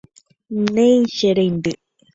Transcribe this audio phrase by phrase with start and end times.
[0.73, 1.73] Néi che reindy.